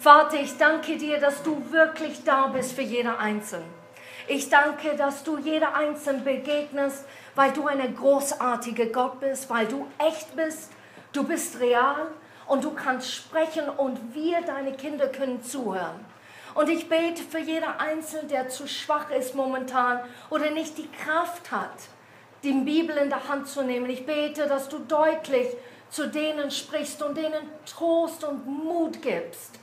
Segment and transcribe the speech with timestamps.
[0.00, 3.64] Vater, ich danke dir, dass du wirklich da bist für jeder Einzelne.
[4.28, 9.88] Ich danke, dass du jeder Einzelne begegnest, weil du eine großartige Gott bist, weil du
[9.98, 10.70] echt bist,
[11.12, 12.06] du bist real
[12.46, 16.04] und du kannst sprechen und wir, deine Kinder, können zuhören.
[16.54, 21.50] Und ich bete für jeder Einzelne, der zu schwach ist momentan oder nicht die Kraft
[21.50, 21.88] hat,
[22.44, 23.90] die Bibel in der Hand zu nehmen.
[23.90, 25.48] Ich bete, dass du deutlich
[25.90, 29.58] zu denen sprichst und denen Trost und Mut gibst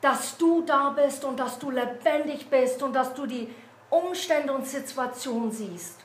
[0.00, 3.52] dass du da bist und dass du lebendig bist und dass du die
[3.90, 5.98] Umstände und Situationen siehst.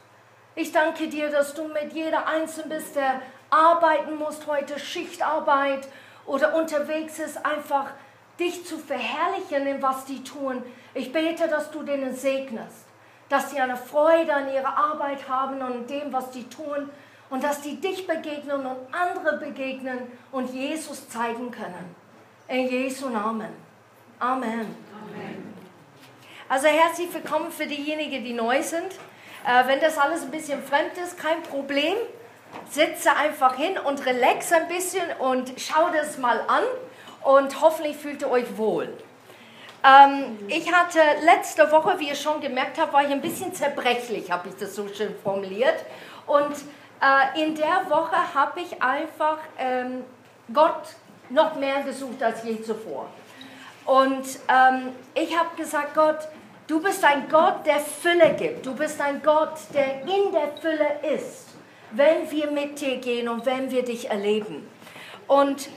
[0.55, 5.87] Ich danke dir, dass du mit jeder Einzelnen bist, der arbeiten muss heute, Schichtarbeit
[6.25, 7.91] oder unterwegs ist, einfach
[8.39, 10.63] dich zu verherrlichen in was die tun.
[10.93, 12.85] Ich bete, dass du denen segnest,
[13.29, 16.89] dass sie eine Freude an ihrer Arbeit haben und dem, was die tun
[17.29, 19.99] und dass die dich begegnen und andere begegnen
[20.31, 21.95] und Jesus zeigen können.
[22.47, 23.62] In Jesu Namen.
[24.23, 24.73] Amen.
[25.01, 25.53] Amen.
[26.47, 28.93] Also herzlich willkommen für diejenigen, die neu sind.
[29.45, 31.95] Äh, wenn das alles ein bisschen fremd ist, kein Problem.
[32.69, 36.63] Sitze einfach hin und relax ein bisschen und schau das mal an
[37.23, 38.97] und hoffentlich fühlt ihr euch wohl.
[39.83, 44.31] Ähm, ich hatte letzte Woche, wie ihr schon gemerkt habt, war ich ein bisschen zerbrechlich,
[44.31, 45.83] habe ich das so schön formuliert.
[46.27, 46.55] Und
[47.01, 50.05] äh, in der Woche habe ich einfach ähm,
[50.53, 50.95] Gott
[51.29, 53.09] noch mehr gesucht als je zuvor.
[53.85, 56.19] Und ähm, ich habe gesagt, Gott,
[56.67, 58.65] du bist ein Gott, der Fülle gibt.
[58.65, 61.49] Du bist ein Gott, der in der Fülle ist,
[61.91, 64.67] wenn wir mit dir gehen und wenn wir dich erleben.
[65.27, 65.69] Und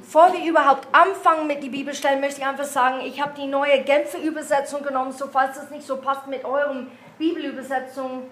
[0.00, 3.82] bevor wir überhaupt anfangen mit die Bibelstellen, möchte ich einfach sagen, ich habe die neue
[3.82, 8.24] Genfer Übersetzung genommen, so falls es nicht so passt mit euren Bibelübersetzungen,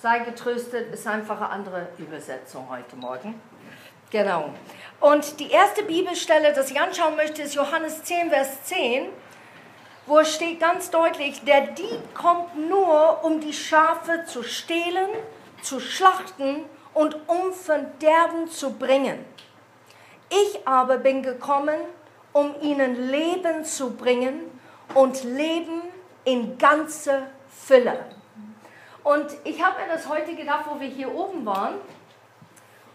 [0.00, 3.40] sei getröstet, ist einfach eine andere Übersetzung heute Morgen.
[4.10, 4.50] Genau.
[5.00, 9.08] Und die erste Bibelstelle, das ich anschauen möchte, ist Johannes 10, Vers 10,
[10.06, 15.08] wo es steht ganz deutlich, der Dieb kommt nur, um die Schafe zu stehlen,
[15.62, 19.24] zu schlachten und um Verderben zu bringen.
[20.28, 21.80] Ich aber bin gekommen,
[22.32, 24.50] um ihnen Leben zu bringen
[24.94, 25.80] und Leben
[26.24, 28.04] in ganze Fülle.
[29.02, 31.74] Und ich habe mir das heute gedacht, wo wir hier oben waren,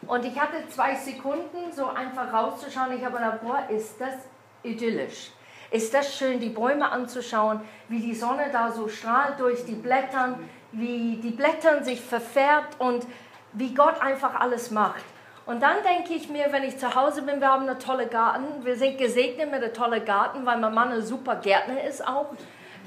[0.08, 2.98] und ich hatte zwei Sekunden, so einfach rauszuschauen.
[2.98, 4.16] Ich habe gedacht, boah, ist das
[4.64, 5.32] idyllisch.
[5.72, 10.38] Ist das schön, die Bäume anzuschauen, wie die Sonne da so strahlt durch die Blätter,
[10.72, 13.06] wie die Blätter sich verfärbt und
[13.54, 15.04] wie Gott einfach alles macht.
[15.46, 18.64] Und dann denke ich mir, wenn ich zu Hause bin, wir haben einen tollen Garten.
[18.64, 22.34] Wir sind gesegnet mit einem tollen Garten, weil mein Mann ein super Gärtner ist auch.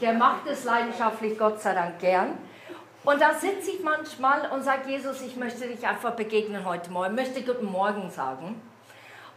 [0.00, 2.36] Der macht es leidenschaftlich, Gott sei Dank, gern.
[3.04, 7.14] Und da sitze ich manchmal und sage, Jesus, ich möchte dich einfach begegnen heute Morgen,
[7.14, 8.60] möchte Guten Morgen sagen.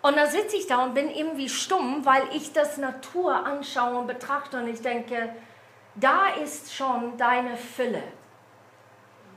[0.02, 4.08] Und dann sitze ich da und bin irgendwie stumm, weil ich das Natur anschaue und
[4.08, 5.30] betrachte und ich denke,
[5.96, 8.02] da ist schon deine Fülle.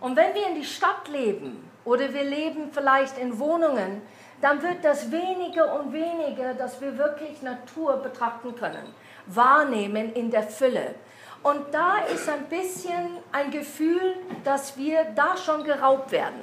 [0.01, 4.03] Und wenn wir in die Stadt leben oder wir leben vielleicht in Wohnungen,
[4.41, 8.95] dann wird das weniger und weniger, dass wir wirklich Natur betrachten können,
[9.27, 10.95] wahrnehmen in der Fülle.
[11.45, 16.41] Und da ist ein bisschen ein Gefühl, dass wir da schon geraubt werden.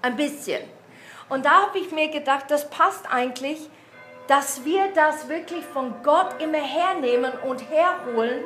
[0.00, 0.62] Ein bisschen.
[1.28, 3.68] Und da habe ich mir gedacht, das passt eigentlich,
[4.28, 8.44] dass wir das wirklich von Gott immer hernehmen und herholen,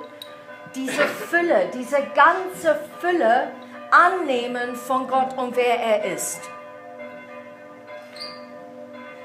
[0.74, 3.52] diese Fülle, diese ganze Fülle
[3.90, 6.40] annehmen von Gott und wer er ist.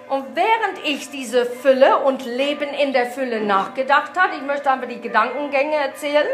[0.10, 4.90] Und während ich diese Fülle und Leben in der Fülle nachgedacht habe, ich möchte einfach
[4.90, 6.28] die Gedankengänge erzählen,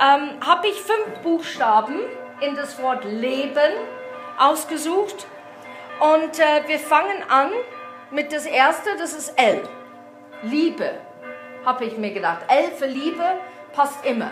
[0.00, 2.00] ähm, habe ich fünf Buchstaben
[2.40, 3.72] in das Wort Leben
[4.38, 5.26] ausgesucht.
[6.00, 7.50] Und äh, wir fangen an
[8.10, 9.62] mit das erste, das ist L.
[10.42, 10.90] Liebe,
[11.64, 12.40] habe ich mir gedacht.
[12.48, 13.24] L für Liebe
[13.72, 14.30] passt immer.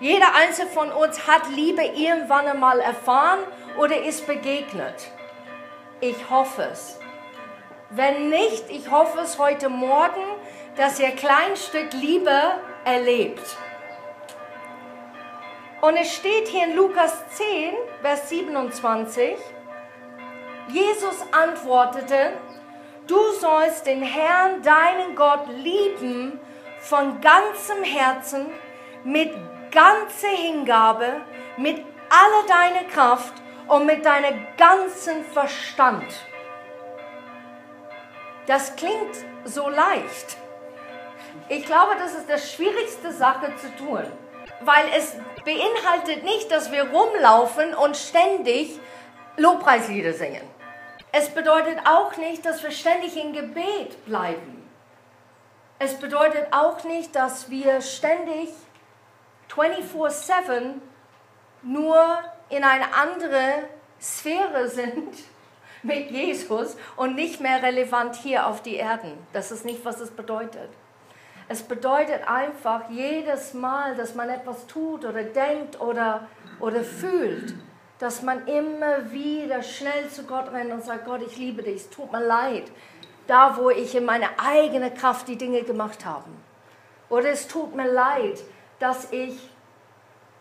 [0.00, 3.40] Jeder einzelne von uns hat Liebe irgendwann einmal erfahren
[3.78, 5.10] oder ist begegnet.
[6.00, 6.98] Ich hoffe es.
[7.90, 10.24] Wenn nicht, ich hoffe es heute Morgen,
[10.76, 12.40] dass ihr ein kleines Stück Liebe
[12.84, 13.56] erlebt.
[15.80, 19.38] Und es steht hier in Lukas 10, Vers 27,
[20.68, 22.34] Jesus antwortete,
[23.06, 26.38] du sollst den Herrn, deinen Gott, lieben
[26.80, 28.46] von ganzem Herzen,
[29.04, 29.32] mit
[29.70, 31.22] ganzer Hingabe,
[31.56, 33.32] mit aller deiner Kraft
[33.66, 36.04] und mit deinem ganzen Verstand.
[38.46, 40.36] Das klingt so leicht.
[41.48, 44.04] Ich glaube, das ist die schwierigste Sache zu tun
[44.60, 48.78] weil es beinhaltet nicht, dass wir rumlaufen und ständig
[49.36, 50.42] Lobpreislieder singen.
[51.12, 54.68] Es bedeutet auch nicht, dass wir ständig in Gebet bleiben.
[55.78, 58.50] Es bedeutet auch nicht, dass wir ständig
[59.48, 60.80] 24/7
[61.62, 62.18] nur
[62.48, 63.64] in eine andere
[64.00, 65.14] Sphäre sind
[65.82, 69.26] mit Jesus und nicht mehr relevant hier auf die Erden.
[69.32, 70.68] Das ist nicht, was es bedeutet.
[71.50, 76.28] Es bedeutet einfach jedes Mal, dass man etwas tut oder denkt oder,
[76.60, 77.54] oder fühlt,
[77.98, 81.90] dass man immer wieder schnell zu Gott rennt und sagt, Gott, ich liebe dich, es
[81.90, 82.70] tut mir leid,
[83.26, 86.28] da wo ich in meiner eigenen Kraft die Dinge gemacht habe.
[87.08, 88.38] Oder es tut mir leid,
[88.78, 89.36] dass ich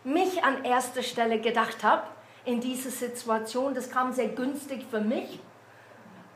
[0.03, 2.03] mich an erster Stelle gedacht habe
[2.45, 3.73] in dieser Situation.
[3.73, 5.39] Das kam sehr günstig für mich.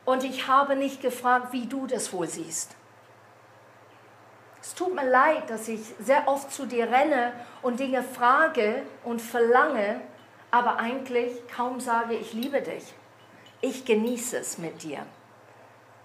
[0.04, 2.76] Und ich habe nicht gefragt, wie du das wohl siehst.
[4.64, 9.22] Es tut mir leid, dass ich sehr oft zu dir renne und Dinge frage und
[9.22, 10.00] verlange,
[10.52, 12.94] aber eigentlich kaum sage, ich liebe dich.
[13.60, 15.00] Ich genieße es mit dir.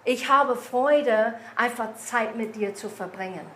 [0.04, 3.46] Ich habe Freude, einfach Zeit mit dir zu verbringen.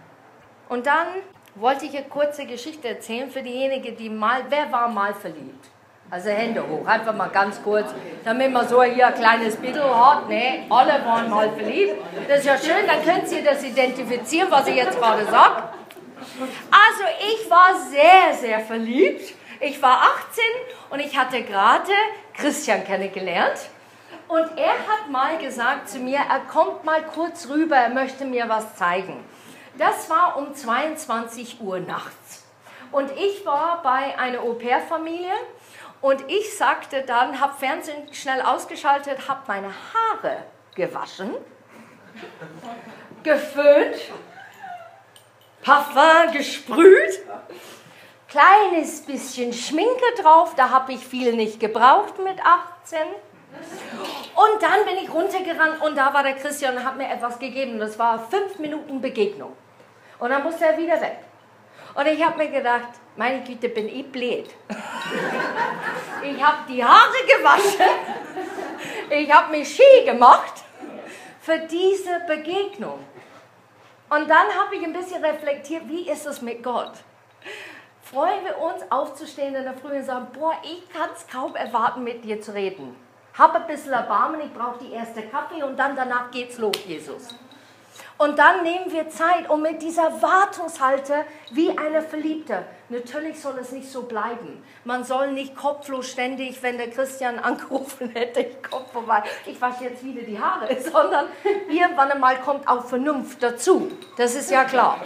[0.68, 1.08] Und dann
[1.56, 5.68] wollte ich eine kurze Geschichte erzählen für diejenigen, die mal, wer war mal verliebt?
[6.12, 7.88] Also Hände hoch, einfach mal ganz kurz,
[8.22, 10.28] damit man so hier ein kleines Bild hat.
[10.28, 11.94] Ne, alle waren mal verliebt.
[12.28, 15.62] Das ist ja schön, dann könnt ihr das identifizieren, was ich jetzt gerade sage.
[16.70, 19.34] Also ich war sehr, sehr verliebt.
[19.58, 20.44] Ich war 18
[20.90, 21.92] und ich hatte gerade
[22.34, 23.70] Christian kennengelernt.
[24.28, 28.50] Und er hat mal gesagt zu mir, er kommt mal kurz rüber, er möchte mir
[28.50, 29.24] was zeigen.
[29.78, 32.44] Das war um 22 Uhr nachts.
[32.90, 35.32] Und ich war bei einer Au-pair-Familie
[36.02, 40.38] und ich sagte dann, habe Fernsehen schnell ausgeschaltet, habe meine Haare
[40.74, 41.34] gewaschen,
[43.22, 43.96] geföhnt,
[45.62, 47.22] Parfum gesprüht,
[48.28, 52.98] kleines bisschen Schminke drauf, da habe ich viel nicht gebraucht mit 18.
[54.34, 57.78] Und dann bin ich runtergerannt und da war der Christian und hat mir etwas gegeben.
[57.78, 59.54] Das war fünf Minuten Begegnung.
[60.18, 61.18] Und dann musste er wieder weg.
[61.94, 64.48] Und ich habe mir gedacht, meine Güte, bin ich blöd.
[66.22, 67.86] ich habe die Haare gewaschen,
[69.10, 70.64] ich habe mich ski gemacht
[71.40, 73.04] für diese Begegnung.
[74.08, 76.92] Und dann habe ich ein bisschen reflektiert, wie ist es mit Gott?
[78.02, 82.04] Freuen wir uns aufzustehen in der Früh und sagen, boah, ich kann es kaum erwarten,
[82.04, 82.94] mit dir zu reden.
[83.38, 87.34] Hab ein bisschen Erbarmen, ich brauche die erste Kaffee und dann danach geht's los, Jesus.
[88.18, 92.64] Und dann nehmen wir Zeit, um mit dieser Wartungshalte wie eine Verliebte.
[92.88, 94.62] Natürlich soll es nicht so bleiben.
[94.84, 99.84] Man soll nicht kopflos ständig, wenn der Christian angerufen hätte, ich komme vorbei, ich wasche
[99.84, 101.26] jetzt wieder die Haare, sondern
[101.68, 103.90] irgendwann einmal kommt auch Vernunft dazu.
[104.16, 105.00] Das ist ja klar.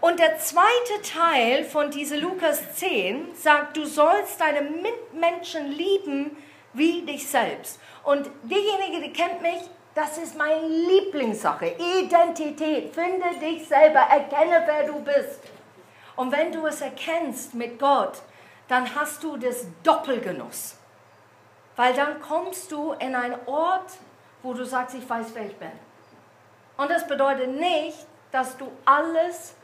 [0.00, 6.36] Und der zweite Teil von diese Lukas 10 sagt, du sollst deine Mitmenschen lieben
[6.72, 7.78] wie dich selbst.
[8.02, 9.60] Und diejenige, die kennt mich,
[9.94, 11.76] das ist meine Lieblingssache.
[11.78, 12.94] Identität.
[12.94, 14.00] Finde dich selber.
[14.00, 15.40] Erkenne, wer du bist.
[16.16, 18.22] Und wenn du es erkennst mit Gott,
[18.68, 20.76] dann hast du das Doppelgenuss.
[21.76, 23.92] Weil dann kommst du in einen Ort,
[24.42, 25.72] wo du sagst, ich weiß, wer ich bin.
[26.76, 27.98] Und das bedeutet nicht,
[28.30, 29.54] dass du alles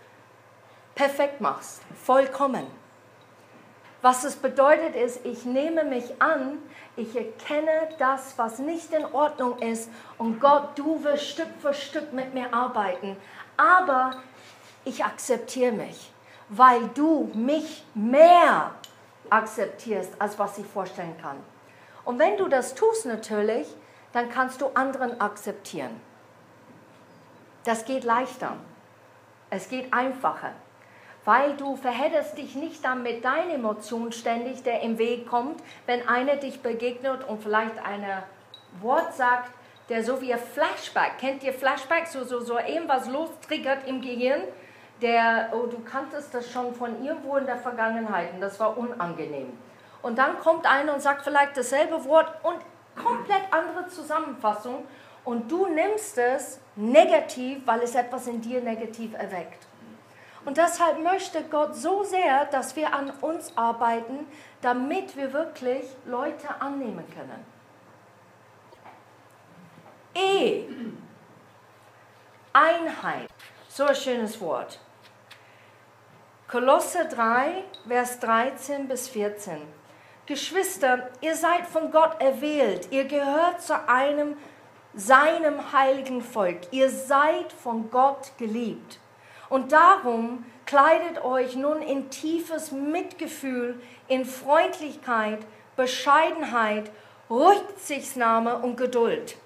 [0.94, 2.66] perfekt machst, vollkommen.
[4.00, 6.58] Was es bedeutet ist, ich nehme mich an,
[6.96, 12.12] ich erkenne das, was nicht in Ordnung ist und Gott, du wirst Stück für Stück
[12.12, 13.16] mit mir arbeiten.
[13.56, 14.12] Aber
[14.84, 16.12] ich akzeptiere mich,
[16.48, 18.72] weil du mich mehr
[19.30, 21.36] akzeptierst, als was ich vorstellen kann.
[22.04, 23.66] Und wenn du das tust natürlich,
[24.12, 26.00] dann kannst du anderen akzeptieren.
[27.64, 28.56] Das geht leichter.
[29.50, 30.52] Es geht einfacher
[31.28, 36.08] weil du verhedderst dich nicht dann mit deinen Emotionen ständig, der im Weg kommt, wenn
[36.08, 38.02] einer dich begegnet und vielleicht ein
[38.80, 39.50] Wort sagt,
[39.90, 44.40] der so wie ein Flashback, kennt ihr Flashback, so, so, so irgendwas lostriggert im Gehirn,
[45.02, 49.52] der, oh, du kanntest das schon von irgendwo in der Vergangenheit und das war unangenehm.
[50.00, 52.56] Und dann kommt einer und sagt vielleicht dasselbe Wort und
[52.96, 54.82] komplett andere Zusammenfassung
[55.26, 59.67] und du nimmst es negativ, weil es etwas in dir negativ erweckt.
[60.48, 64.26] Und deshalb möchte Gott so sehr, dass wir an uns arbeiten,
[64.62, 67.44] damit wir wirklich Leute annehmen können.
[70.14, 70.64] E.
[72.54, 73.28] Einheit.
[73.68, 74.80] So ein schönes Wort.
[76.50, 79.60] Kolosse 3, Vers 13 bis 14.
[80.24, 82.90] Geschwister, ihr seid von Gott erwählt.
[82.90, 84.38] Ihr gehört zu einem
[84.94, 86.72] seinem heiligen Volk.
[86.72, 88.98] Ihr seid von Gott geliebt.
[89.48, 95.40] Und darum kleidet euch nun in tiefes Mitgefühl, in Freundlichkeit,
[95.76, 96.90] Bescheidenheit,
[97.30, 99.36] Rücksichtnahme und Geduld.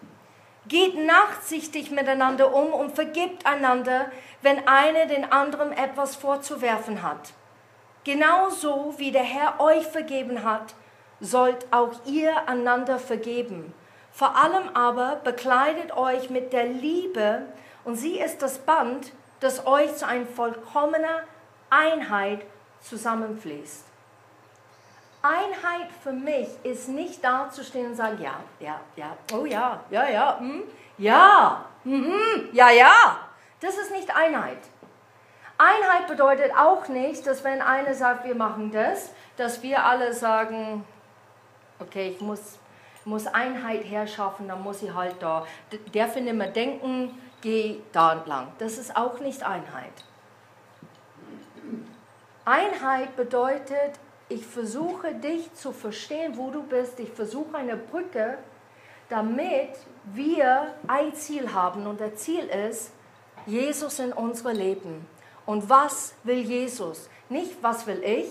[0.66, 4.10] Geht nachsichtig miteinander um und vergibt einander,
[4.42, 7.32] wenn einer den anderen etwas vorzuwerfen hat.
[8.04, 10.74] Genauso wie der Herr euch vergeben hat,
[11.20, 13.72] sollt auch ihr einander vergeben.
[14.10, 17.46] Vor allem aber bekleidet euch mit der Liebe
[17.84, 21.10] und sie ist das Band, das euch zu einer vollkommenen
[21.68, 22.42] Einheit
[22.80, 23.84] zusammenfließt.
[25.22, 30.38] Einheit für mich ist nicht dazustehen und sagen, ja, ja, ja, oh ja, ja, ja,
[30.38, 30.62] hm,
[30.98, 33.18] ja, mhm, ja, ja.
[33.60, 34.58] Das ist nicht Einheit.
[35.58, 40.84] Einheit bedeutet auch nicht, dass wenn einer sagt, wir machen das, dass wir alle sagen,
[41.78, 42.58] okay, ich muss,
[43.04, 45.46] muss Einheit herschaffen, dann muss ich halt da.
[45.94, 48.52] Der findet immer denken, geh da entlang.
[48.58, 49.92] Das ist auch nicht Einheit.
[52.44, 56.98] Einheit bedeutet, ich versuche dich zu verstehen, wo du bist.
[56.98, 58.38] Ich versuche eine Brücke,
[59.10, 61.86] damit wir ein Ziel haben.
[61.86, 62.92] Und das Ziel ist,
[63.44, 65.06] Jesus in unserem Leben.
[65.44, 67.08] Und was will Jesus?
[67.28, 68.30] Nicht, was will ich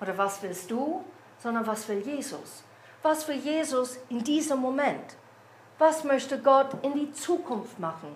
[0.00, 1.04] oder was willst du,
[1.38, 2.62] sondern was will Jesus?
[3.02, 5.16] Was will Jesus in diesem Moment?
[5.78, 8.14] Was möchte Gott in die Zukunft machen?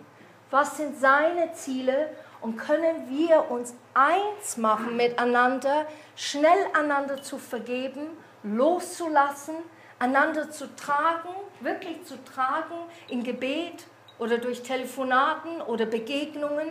[0.53, 2.11] Was sind seine Ziele
[2.43, 8.09] und können wir uns eins machen miteinander, schnell einander zu vergeben,
[8.43, 9.55] loszulassen,
[9.99, 11.31] einander zu tragen,
[11.61, 12.75] wirklich zu tragen
[13.09, 13.87] in Gebet
[14.19, 16.69] oder durch Telefonaten oder Begegnungen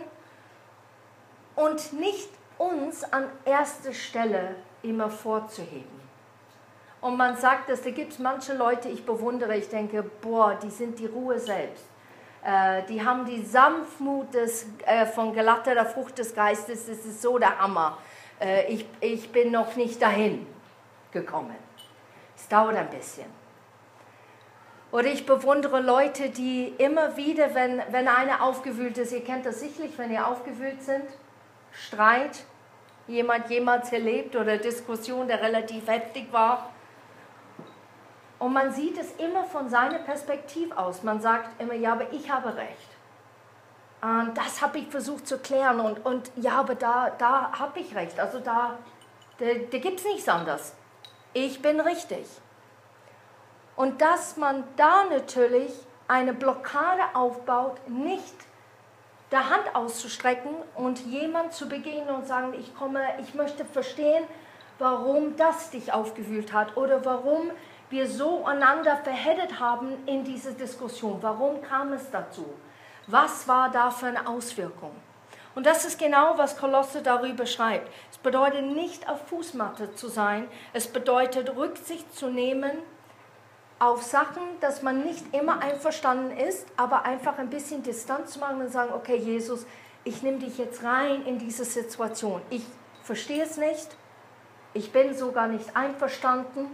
[1.56, 6.00] und nicht uns an erste Stelle immer vorzuheben.
[7.00, 10.70] Und man sagt, dass da gibt es manche Leute, ich bewundere, ich denke, boah, die
[10.70, 11.91] sind die Ruhe selbst.
[12.44, 16.86] Äh, die haben die Sanftmut des, äh, von gelatteter Frucht des Geistes.
[16.86, 17.98] Das ist so der Hammer.
[18.40, 20.46] Äh, ich, ich bin noch nicht dahin
[21.12, 21.56] gekommen.
[22.36, 23.26] Es dauert ein bisschen.
[24.90, 29.60] Oder ich bewundere Leute, die immer wieder, wenn, wenn einer aufgewühlt ist, ihr kennt das
[29.60, 31.04] sicherlich, wenn ihr aufgewühlt sind,
[31.70, 32.44] Streit,
[33.06, 36.70] jemand jemals erlebt oder Diskussion, der relativ heftig war,
[38.42, 41.04] und man sieht es immer von seiner Perspektive aus.
[41.04, 42.88] Man sagt immer, ja, aber ich habe recht.
[44.00, 45.78] Und das habe ich versucht zu klären.
[45.78, 48.18] Und, und ja, aber da, da habe ich recht.
[48.18, 48.78] Also da,
[49.38, 50.74] da, da gibt es nichts anderes.
[51.34, 52.26] Ich bin richtig.
[53.76, 55.72] Und dass man da natürlich
[56.08, 58.34] eine Blockade aufbaut, nicht
[59.30, 64.24] der Hand auszustrecken und jemand zu begegnen und sagen, ich komme, ich möchte verstehen,
[64.80, 67.52] warum das dich aufgewühlt hat oder warum
[67.92, 71.18] wir so einander verheddert haben in diese Diskussion.
[71.20, 72.46] Warum kam es dazu?
[73.06, 74.92] Was war da für eine Auswirkung?
[75.54, 77.90] Und das ist genau, was Kolosse darüber schreibt.
[78.10, 82.72] Es bedeutet nicht auf Fußmatte zu sein, es bedeutet Rücksicht zu nehmen
[83.78, 88.60] auf Sachen, dass man nicht immer einverstanden ist, aber einfach ein bisschen Distanz zu machen
[88.60, 89.66] und sagen, okay Jesus,
[90.04, 92.40] ich nehme dich jetzt rein in diese Situation.
[92.48, 92.64] Ich
[93.02, 93.88] verstehe es nicht,
[94.72, 96.70] ich bin sogar nicht einverstanden,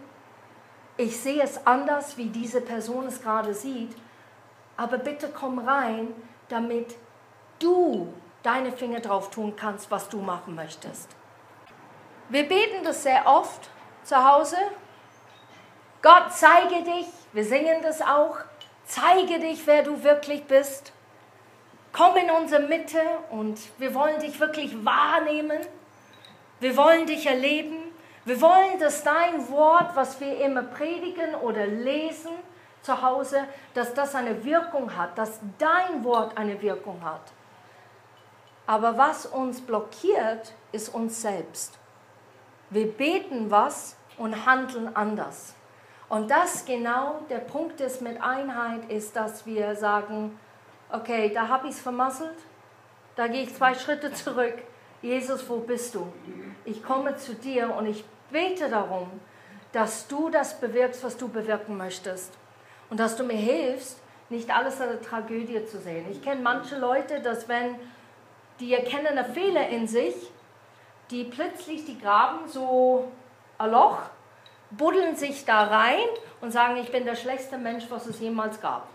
[0.99, 3.97] ich sehe es anders, wie diese Person es gerade sieht,
[4.77, 6.09] aber bitte komm rein,
[6.49, 6.97] damit
[7.61, 8.13] du
[8.43, 11.09] deine Finger drauf tun kannst, was du machen möchtest.
[12.29, 13.71] Wir beten das sehr oft
[14.03, 14.57] zu Hause.
[16.03, 18.37] Gott, zeige dich, wir singen das auch,
[18.85, 20.93] zeige dich, wer du wirklich bist.
[21.93, 23.01] Komm in unsere Mitte
[23.31, 25.61] und wir wollen dich wirklich wahrnehmen.
[26.61, 27.78] Wir wollen dich erleben.
[28.29, 32.33] Wir wollen, dass dein Wort, was wir immer predigen oder lesen
[32.83, 37.23] zu Hause, dass das eine Wirkung hat, dass dein Wort eine Wirkung hat.
[38.67, 41.79] Aber was uns blockiert, ist uns selbst.
[42.69, 45.55] Wir beten was und handeln anders.
[46.11, 50.39] Und das genau der Punkt ist mit Einheit, ist, dass wir sagen,
[50.93, 52.37] okay, da habe ich es vermasselt,
[53.17, 54.59] da gehe ich zwei Schritte zurück.
[55.01, 56.13] Jesus, wo bist du?
[56.67, 59.09] Ich komme zu dir und ich bete darum,
[59.73, 62.33] dass du das bewirkst, was du bewirken möchtest.
[62.91, 63.99] Und dass du mir hilfst,
[64.31, 66.07] nicht alles als Tragödie zu sehen.
[66.11, 67.77] Ich kenne manche Leute, dass wenn
[68.61, 70.15] die erkennen einen Fehler in sich,
[71.11, 73.11] die plötzlich die graben so
[73.57, 73.99] ein Loch,
[74.71, 76.05] buddeln sich da rein
[76.41, 78.87] und sagen, ich bin der schlechteste Mensch, was es jemals gab.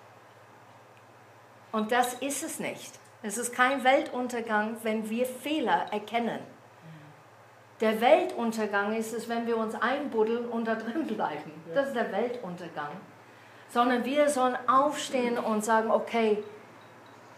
[1.72, 3.00] Und das ist es nicht.
[3.24, 6.40] Es ist kein Weltuntergang, wenn wir Fehler erkennen.
[7.84, 11.52] Der Weltuntergang ist es, wenn wir uns einbuddeln und da drin bleiben.
[11.76, 12.92] Das ist der Weltuntergang.
[13.68, 16.42] Sondern wir sollen aufstehen und sagen, okay,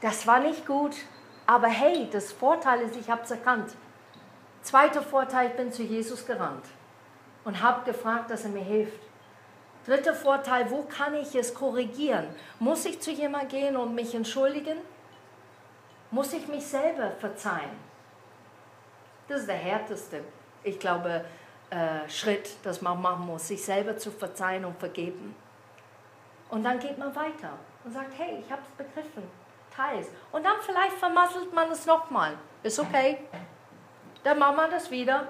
[0.02, 0.96] das war nicht gut,
[1.48, 3.72] aber hey, das Vorteil ist, ich habe es erkannt.
[4.62, 6.66] Zweiter Vorteil, ich bin zu Jesus gerannt
[7.44, 9.02] und habe gefragt, dass er mir hilft.
[9.88, 12.28] Dritter Vorteil, wo kann ich es korrigieren?
[12.60, 14.78] Muss ich zu jemandem gehen und mich entschuldigen?
[16.12, 17.85] Muss ich mich selber verzeihen?
[19.28, 20.22] Das ist der härteste,
[20.64, 21.26] ich glaube,
[21.70, 25.36] äh, Schritt, das man machen muss, sich selber zu verzeihen und vergeben.
[26.50, 27.54] Und dann geht man weiter
[27.84, 29.24] und sagt, hey, ich habe es begriffen,
[29.76, 30.08] teils.
[30.32, 32.34] Und dann vielleicht vermasselt man es nochmal.
[32.62, 33.18] Ist okay.
[34.24, 35.28] Dann macht man das wieder,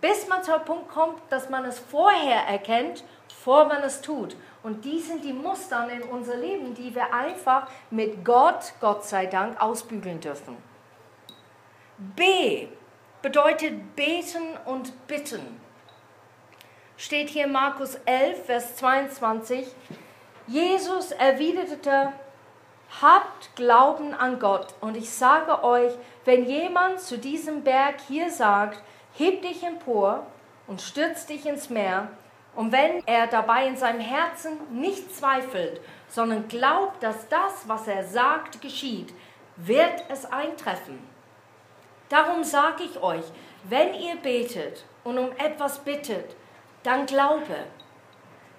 [0.00, 4.36] bis man zu einem Punkt kommt, dass man es vorher erkennt, bevor man es tut.
[4.62, 9.26] Und die sind die Muster in unser Leben, die wir einfach mit Gott, Gott sei
[9.26, 10.56] Dank, ausbügeln dürfen.
[11.96, 12.68] B
[13.22, 15.60] bedeutet beten und bitten.
[16.96, 19.66] Steht hier Markus 11, Vers 22.
[20.46, 22.12] Jesus erwiderte,
[23.00, 24.74] habt Glauben an Gott.
[24.80, 25.92] Und ich sage euch,
[26.24, 28.82] wenn jemand zu diesem Berg hier sagt,
[29.16, 30.26] heb dich empor
[30.66, 32.08] und stürz dich ins Meer,
[32.56, 38.04] und wenn er dabei in seinem Herzen nicht zweifelt, sondern glaubt, dass das, was er
[38.04, 39.14] sagt, geschieht,
[39.56, 40.98] wird es eintreffen.
[42.10, 43.24] Darum sage ich euch,
[43.64, 46.36] wenn ihr betet und um etwas bittet,
[46.82, 47.56] dann glaube,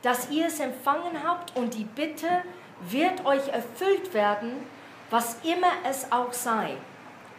[0.02, 2.44] dass ihr es empfangen habt und die Bitte
[2.90, 4.66] wird euch erfüllt werden,
[5.10, 6.78] was immer es auch sei.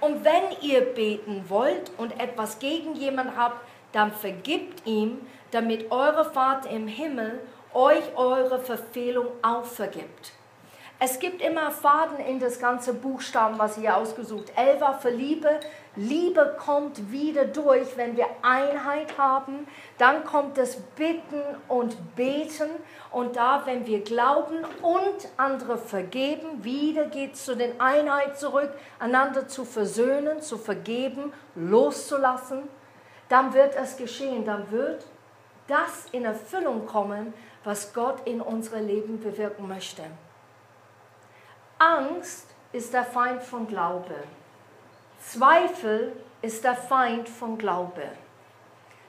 [0.01, 6.31] Und wenn ihr beten wollt und etwas gegen jemand habt, dann vergibt ihm, damit eure
[6.31, 7.41] Vater im Himmel
[7.73, 10.33] euch eure Verfehlung auch vergibt.
[11.05, 14.53] Es gibt immer Faden in das ganze Buchstaben, was ihr ausgesucht.
[14.55, 15.59] L war für Liebe.
[15.97, 19.67] Liebe kommt wieder durch, wenn wir Einheit haben.
[19.99, 22.71] Dann kommt das Bitten und Beten.
[23.11, 28.71] Und da, wenn wir glauben und andere vergeben, wieder geht es zu den Einheit zurück,
[29.01, 32.69] einander zu versöhnen, zu vergeben, loszulassen.
[33.29, 34.45] Dann wird es geschehen.
[34.45, 35.05] Dann wird
[35.67, 40.05] das in Erfüllung kommen, was Gott in unserem Leben bewirken möchte.
[41.83, 44.15] Angst ist der Feind von Glaube.
[45.21, 48.05] Zweifel ist der Feind von Glaube.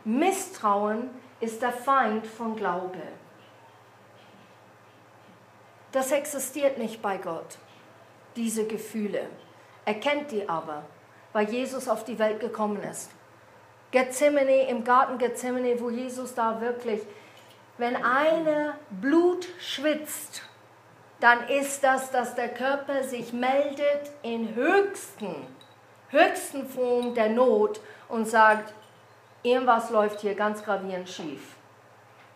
[0.06, 2.98] Misstrauen ist der Feind von Glaube.
[5.92, 7.58] Das existiert nicht bei Gott,
[8.36, 9.28] diese Gefühle.
[9.86, 10.84] Er kennt die aber,
[11.32, 13.12] weil Jesus auf die Welt gekommen ist.
[13.92, 17.02] Gethsemane, im Garten Gethsemane, wo Jesus da wirklich,
[17.78, 20.42] wenn einer Blut schwitzt,
[21.24, 25.34] dann ist das, dass der Körper sich meldet in höchsten,
[26.10, 28.74] höchsten Form der Not und sagt,
[29.42, 31.56] irgendwas läuft hier ganz gravierend schief.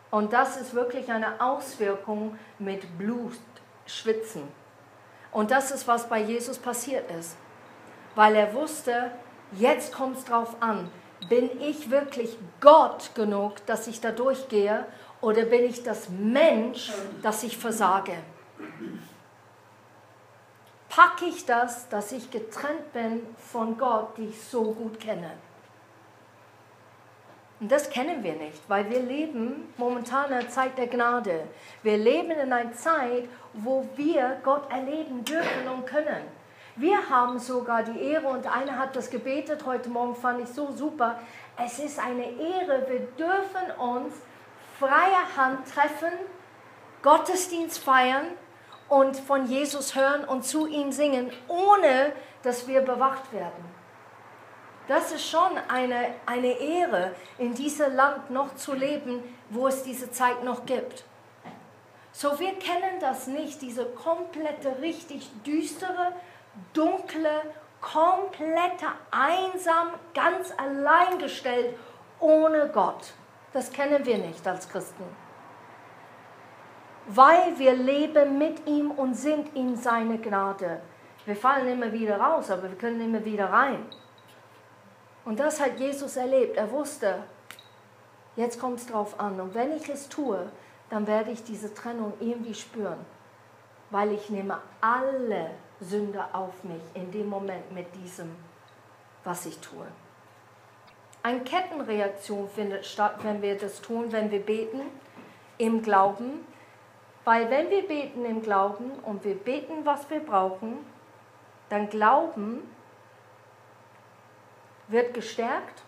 [0.09, 3.33] Und das ist wirklich eine Auswirkung mit Blut,
[3.87, 4.43] Schwitzen.
[5.33, 7.35] Und das ist, was bei Jesus passiert ist.
[8.15, 9.11] Weil er wusste,
[9.51, 10.89] jetzt kommt es drauf an,
[11.27, 14.85] bin ich wirklich Gott genug, dass ich da durchgehe,
[15.19, 18.13] oder bin ich das Mensch, dass ich versage?
[20.89, 25.31] Packe ich das, dass ich getrennt bin von Gott, die ich so gut kenne?
[27.59, 31.43] Und das kennen wir nicht, weil wir leben momentan in einer Zeit der Gnade.
[31.81, 36.23] Wir leben in einer Zeit, wo wir Gott erleben dürfen und können.
[36.75, 40.71] Wir haben sogar die Ehre und einer hat das gebetet heute Morgen, fand ich so
[40.71, 41.19] super.
[41.57, 44.13] Es ist eine Ehre, wir dürfen uns
[44.79, 46.11] freie Hand treffen,
[47.01, 48.27] Gottesdienst feiern
[48.89, 53.77] und von Jesus hören und zu ihm singen, ohne dass wir bewacht werden.
[54.87, 60.11] Das ist schon eine, eine Ehre, in diesem Land noch zu leben, wo es diese
[60.11, 61.03] Zeit noch gibt.
[62.13, 66.13] So, wir kennen das nicht, diese komplette, richtig düstere,
[66.73, 67.41] dunkle,
[67.81, 71.75] komplette, einsam, ganz allein gestellt,
[72.19, 73.13] ohne Gott.
[73.51, 75.26] Das kennen wir nicht als Christen
[77.07, 80.81] weil wir leben mit ihm und sind in seine Gnade.
[81.25, 83.85] Wir fallen immer wieder raus, aber wir können immer wieder rein.
[85.25, 86.55] Und das hat Jesus erlebt.
[86.55, 87.23] Er wusste,
[88.35, 89.39] jetzt kommt es drauf an.
[89.41, 90.49] Und wenn ich es tue,
[90.89, 92.99] dann werde ich diese Trennung irgendwie spüren,
[93.89, 98.35] weil ich nehme alle Sünde auf mich in dem Moment mit diesem,
[99.23, 99.85] was ich tue.
[101.23, 104.81] Eine Kettenreaktion findet statt, wenn wir das tun, wenn wir beten
[105.57, 106.45] im Glauben.
[107.27, 110.77] Weil wenn wir beten im Glauben und wir beten, was wir brauchen,
[111.67, 112.61] dann Glauben
[114.87, 115.83] wird gestärkt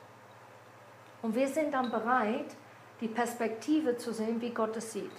[1.22, 2.58] und wir sind dann bereit,
[3.00, 5.14] die Perspektive zu sehen, wie Gott es sieht.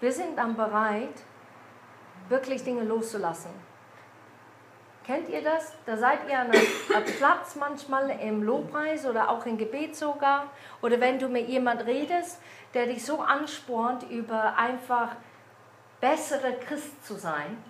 [0.00, 1.22] Wir sind dann bereit,
[2.28, 3.52] wirklich Dinge loszulassen.
[5.04, 5.76] Kennt ihr das?
[5.86, 10.50] Da seid ihr an einem Platz manchmal im Lobpreis oder auch im Gebet sogar.
[10.82, 12.40] Oder wenn du mit jemand redest,
[12.74, 15.14] der dich so anspornt, über einfach
[16.00, 17.62] bessere Christ zu sein.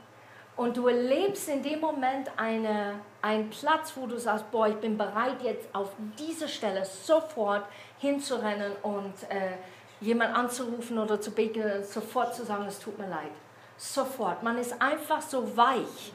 [0.56, 4.98] Und du erlebst in dem Moment eine, einen Platz, wo du sagst, boah, ich bin
[4.98, 7.64] bereit jetzt auf diese Stelle sofort
[7.98, 9.56] hinzurennen und äh,
[10.00, 13.30] jemand anzurufen oder zu beten, sofort zu sagen, es tut mir leid.
[13.78, 14.42] Sofort.
[14.42, 16.12] Man ist einfach so weich.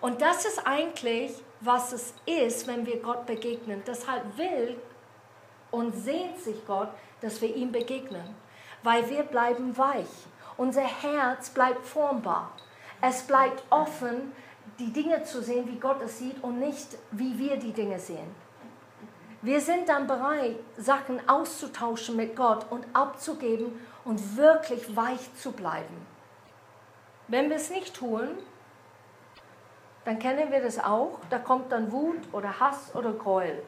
[0.00, 3.82] Und das ist eigentlich, was es ist, wenn wir Gott begegnen.
[3.86, 4.76] Deshalb will
[5.70, 8.34] und sehnt sich Gott, dass wir ihm begegnen,
[8.82, 10.06] weil wir bleiben weich.
[10.56, 12.50] Unser Herz bleibt formbar.
[13.00, 14.32] Es bleibt offen,
[14.78, 18.34] die Dinge zu sehen, wie Gott es sieht und nicht, wie wir die Dinge sehen.
[19.42, 26.06] Wir sind dann bereit, Sachen auszutauschen mit Gott und abzugeben und wirklich weich zu bleiben.
[27.28, 28.28] Wenn wir es nicht tun,
[30.04, 33.62] dann kennen wir das auch, da kommt dann Wut oder Hass oder Gräuel.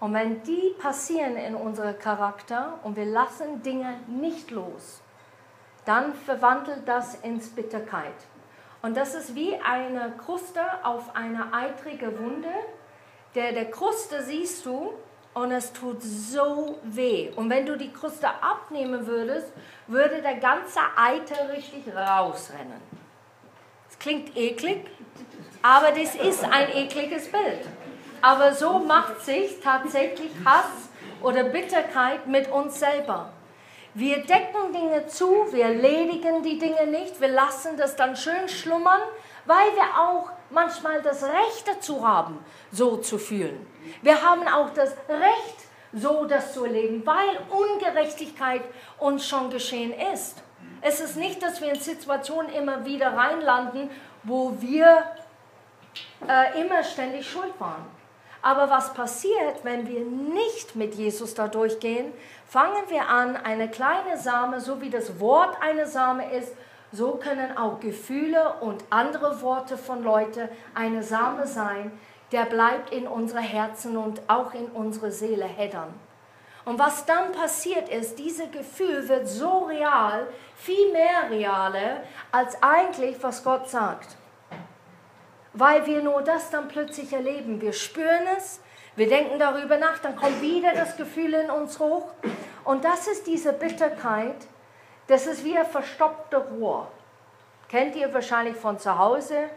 [0.00, 5.01] Und wenn die passieren in unserem Charakter und wir lassen Dinge nicht los,
[5.84, 8.14] dann verwandelt das ins Bitterkeit.
[8.82, 12.52] Und das ist wie eine Kruste auf eine eitrige Wunde.
[13.34, 14.92] Der, der Kruste siehst du
[15.34, 17.30] und es tut so weh.
[17.36, 19.52] Und wenn du die Kruste abnehmen würdest,
[19.86, 22.80] würde der ganze Eiter richtig rausrennen.
[23.88, 24.86] Es klingt eklig,
[25.62, 27.66] aber das ist ein ekliges Bild.
[28.20, 30.90] Aber so macht sich tatsächlich Hass
[31.22, 33.30] oder Bitterkeit mit uns selber.
[33.94, 39.00] Wir decken Dinge zu, wir erledigen die Dinge nicht, wir lassen das dann schön schlummern,
[39.44, 42.38] weil wir auch manchmal das Recht dazu haben,
[42.70, 43.66] so zu fühlen.
[44.00, 45.56] Wir haben auch das Recht,
[45.92, 48.62] so das zu erleben, weil Ungerechtigkeit
[48.98, 50.42] uns schon geschehen ist.
[50.80, 53.90] Es ist nicht, dass wir in Situationen immer wieder reinlanden,
[54.22, 55.04] wo wir
[56.26, 57.84] äh, immer ständig schuld waren.
[58.42, 62.12] Aber was passiert, wenn wir nicht mit Jesus da durchgehen?
[62.48, 66.52] Fangen wir an, eine kleine Same, so wie das Wort eine Same ist,
[66.90, 71.92] so können auch Gefühle und andere Worte von Leuten eine Same sein,
[72.32, 75.94] der bleibt in unsere Herzen und auch in unsere Seele heddern.
[76.64, 80.26] Und was dann passiert ist, dieses Gefühl wird so real,
[80.56, 82.02] viel mehr reale,
[82.32, 84.16] als eigentlich, was Gott sagt
[85.54, 87.60] weil wir nur das dann plötzlich erleben.
[87.60, 88.60] Wir spüren es,
[88.96, 92.08] wir denken darüber nach, dann kommt wieder das Gefühl in uns hoch.
[92.64, 94.36] Und das ist diese Bitterkeit,
[95.06, 96.88] das ist wie ein verstopfter Rohr.
[97.68, 99.48] Kennt ihr wahrscheinlich von zu Hause?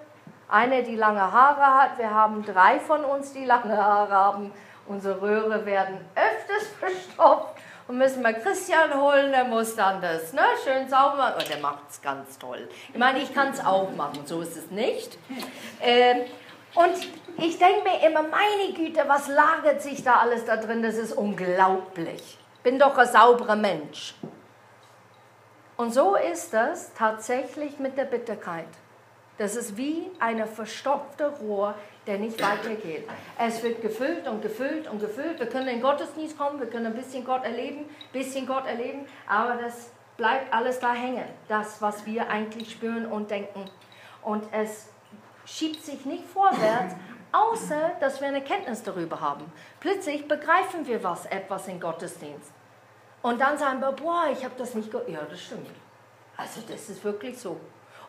[0.48, 1.98] Eine, die lange Haare hat.
[1.98, 4.52] Wir haben drei von uns, die lange Haare haben.
[4.88, 10.42] Unsere Röhre werden öfters verstopft und müssen wir Christian holen, der muss dann das ne,
[10.64, 11.36] schön sauber machen.
[11.40, 12.68] Und der macht es ganz toll.
[12.92, 15.18] Ich meine, ich kann es auch machen, so ist es nicht.
[15.82, 16.22] Ähm,
[16.74, 16.96] und
[17.38, 20.82] ich denke mir immer, meine Güte, was lagert sich da alles da drin?
[20.82, 22.38] Das ist unglaublich.
[22.64, 24.16] Bin doch ein sauberer Mensch.
[25.78, 28.68] Und so ist das tatsächlich mit der Bitterkeit.
[29.38, 31.76] Das ist wie eine verstopfte Rohr,
[32.08, 33.08] der nicht weitergeht.
[33.38, 35.40] Es wird gefüllt und gefüllt und gefüllt.
[35.40, 38.66] Wir können in den Gottesdienst kommen, wir können ein bisschen Gott erleben, ein bisschen Gott
[38.66, 43.70] erleben, aber das bleibt alles da hängen, das, was wir eigentlich spüren und denken.
[44.22, 44.88] Und es
[45.46, 46.96] schiebt sich nicht vorwärts,
[47.32, 49.52] außer dass wir eine Kenntnis darüber haben.
[49.82, 52.52] Plötzlich begreifen wir was, etwas im Gottesdienst.
[53.22, 55.10] Und dann sagen wir, boah, ich habe das nicht gehört.
[55.10, 55.68] Ja, das stimmt.
[56.38, 57.60] Also das ist wirklich so.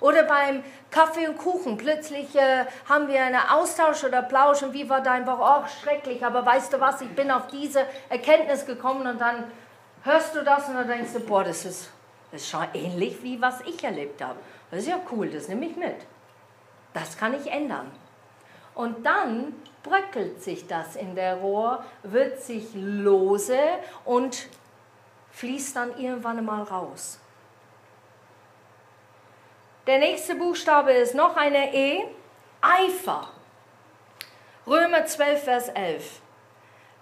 [0.00, 1.76] Oder beim Kaffee und Kuchen.
[1.76, 5.42] Plötzlich äh, haben wir einen Austausch oder Plausch und wie war dein Woche?
[5.42, 9.44] Oh, schrecklich, aber weißt du was, ich bin auf diese Erkenntnis gekommen und dann
[10.02, 11.90] hörst du das und dann denkst du, boah, das ist,
[12.30, 14.38] das ist schon ähnlich wie was ich erlebt habe.
[14.70, 15.96] Das ist ja cool, das nehme ich mit.
[16.92, 17.90] Das kann ich ändern.
[18.74, 23.58] Und dann bröckelt sich das in der Rohr, wird sich lose
[24.04, 24.48] und
[25.30, 27.18] fließt dann irgendwann mal raus.
[29.86, 32.02] Der nächste Buchstabe ist noch eine E.
[32.60, 33.28] Eifer.
[34.66, 36.22] Römer 12, Vers 11.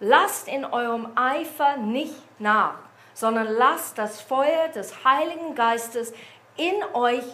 [0.00, 2.74] Lasst in eurem Eifer nicht nach,
[3.14, 6.12] sondern lasst das Feuer des Heiligen Geistes
[6.58, 7.24] in euch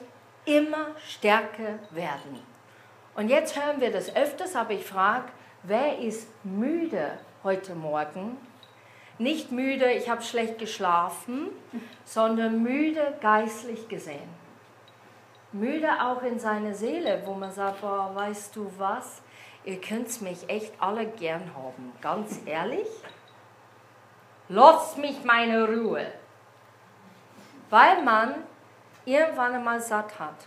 [0.45, 2.41] immer stärker werden.
[3.17, 5.33] Und jetzt hören wir das öfters, aber ich frage,
[5.65, 8.37] wer ist müde heute Morgen?
[9.19, 11.49] Nicht müde, ich habe schlecht geschlafen,
[12.05, 14.41] sondern müde geistlich gesehen
[15.53, 19.23] müde auch in seiner Seele, wo man sagt, boah, weißt du was,
[19.65, 22.89] ihr könnt mich echt alle gern haben, ganz ehrlich.
[24.49, 26.07] Lasst mich meine Ruhe.
[27.69, 28.35] Weil man
[29.05, 30.47] irgendwann einmal satt hat.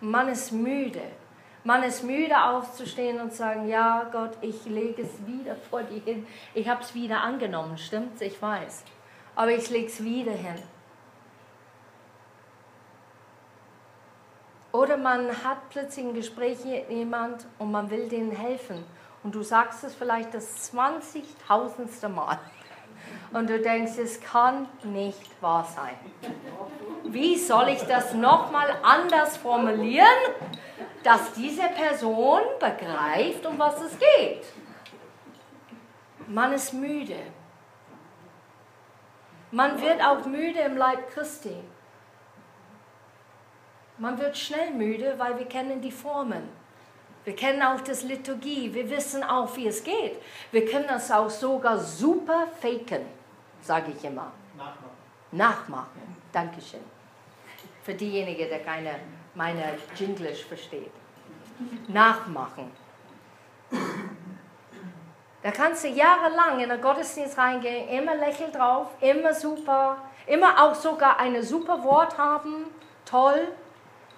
[0.00, 1.02] Man ist müde,
[1.62, 6.26] Man ist müde aufzustehen und sagen, ja Gott, ich lege es wieder vor dir hin.
[6.54, 8.22] Ich habe es wieder angenommen, stimmt's?
[8.22, 8.84] Ich weiß.
[9.36, 10.56] Aber ich lege es wieder hin.
[14.72, 18.84] Oder man hat plötzlich ein Gespräch mit jemand und man will denen helfen.
[19.22, 22.08] Und du sagst es vielleicht das 20.000.
[22.08, 22.38] Mal.
[23.32, 25.94] Und du denkst, es kann nicht wahr sein.
[27.04, 30.06] Wie soll ich das nochmal anders formulieren,
[31.02, 34.44] dass diese Person begreift, um was es geht?
[36.26, 37.16] Man ist müde.
[39.50, 41.56] Man wird auch müde im Leib Christi.
[44.00, 46.48] Man wird schnell müde, weil wir kennen die Formen.
[47.24, 48.72] Wir kennen auch das Liturgie.
[48.72, 50.16] Wir wissen auch, wie es geht.
[50.50, 53.04] Wir können das auch sogar super faken,
[53.60, 54.32] sage ich immer.
[54.56, 54.90] Nachmachen.
[55.32, 56.16] Nachmachen.
[56.32, 56.80] Dankeschön.
[57.82, 58.94] Für diejenigen, der keine
[59.34, 59.64] meine
[59.96, 60.92] Jinglish versteht.
[61.88, 62.70] Nachmachen.
[65.42, 70.74] Da kannst du jahrelang in den Gottesdienst reingehen, immer lächeln drauf, immer super, immer auch
[70.74, 72.66] sogar eine super Wort haben,
[73.04, 73.48] toll.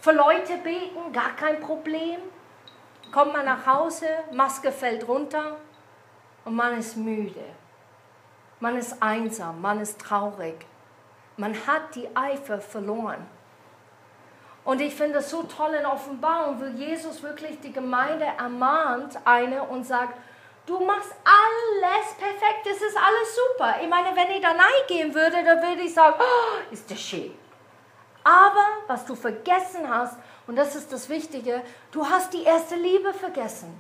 [0.02, 2.18] Für Leute beten, gar kein Problem.
[3.12, 5.58] Kommt man nach Hause, Maske fällt runter
[6.44, 7.44] und man ist müde.
[8.58, 10.66] Man ist einsam, man ist traurig.
[11.36, 13.24] Man hat die Eifer verloren.
[14.64, 19.62] Und ich finde es so toll in Offenbarung, wo Jesus wirklich die Gemeinde ermahnt, eine
[19.62, 20.18] und sagt,
[20.66, 23.76] du machst alles perfekt, es ist alles super.
[23.80, 24.52] Ich meine, wenn ich da
[24.88, 27.41] gehen würde, dann würde ich sagen, oh, ist das schön.
[28.24, 33.12] Aber was du vergessen hast, und das ist das Wichtige, du hast die erste Liebe
[33.12, 33.74] vergessen.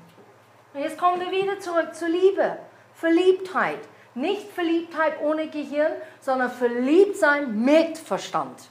[0.74, 2.58] Und jetzt kommen wir wieder zurück zur Liebe,
[2.94, 3.80] Verliebtheit.
[4.14, 8.68] Nicht Verliebtheit ohne Gehirn, sondern Verliebtsein mit Verstand.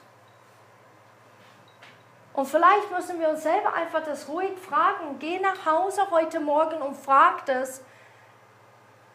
[2.34, 5.18] Und vielleicht müssen wir uns selber einfach das ruhig fragen.
[5.20, 7.82] Geh nach Hause heute Morgen und frag das,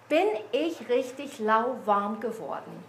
[0.09, 2.85] bin ich richtig lauwarm geworden?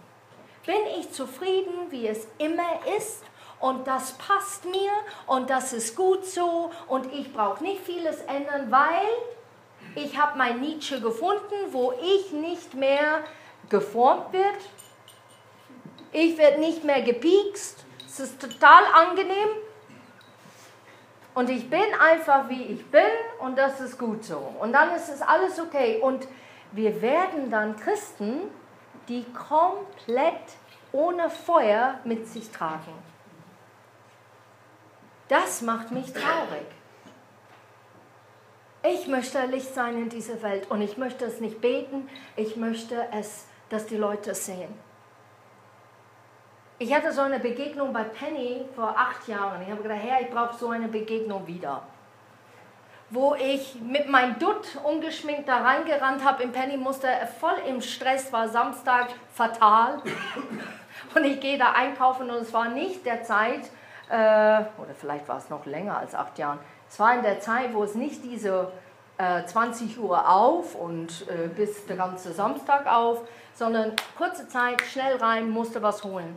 [0.66, 3.24] Bin ich zufrieden, wie es immer ist?
[3.60, 4.90] Und das passt mir
[5.26, 9.08] und das ist gut so und ich brauche nicht vieles ändern, weil
[9.94, 13.20] ich habe mein Nietzsche gefunden, wo ich nicht mehr
[13.68, 14.58] geformt wird.
[16.12, 17.84] Ich werde nicht mehr gepiekst.
[18.06, 19.48] Es ist total angenehm.
[21.34, 23.02] Und ich bin einfach wie ich bin
[23.40, 24.52] und das ist gut so.
[24.58, 26.00] Und dann ist es alles okay.
[26.00, 26.26] Und
[26.72, 28.50] wir werden dann Christen,
[29.08, 30.56] die komplett
[30.92, 32.92] ohne Feuer mit sich tragen.
[35.28, 36.66] Das macht mich traurig.
[38.82, 43.06] Ich möchte Licht sein in dieser Welt und ich möchte es nicht beten, ich möchte
[43.12, 44.72] es, dass die Leute sehen.
[46.78, 49.62] Ich hatte so eine Begegnung bei Penny vor acht Jahren.
[49.62, 51.82] Ich habe gedacht, Herr, ich brauche so eine Begegnung wieder.
[53.10, 57.08] Wo ich mit meinem Dutt ungeschminkt da reingerannt habe in Penny, musste
[57.40, 60.02] voll im Stress, war Samstag fatal.
[61.14, 63.70] Und ich gehe da einkaufen und es war nicht der Zeit,
[64.08, 66.58] äh, oder vielleicht war es noch länger als acht Jahren.
[66.88, 68.72] Es war in der Zeit, wo es nicht diese
[69.18, 73.20] äh, 20 Uhr auf und äh, bis der ganze Samstag auf,
[73.54, 76.36] sondern kurze Zeit, schnell rein, musste was holen.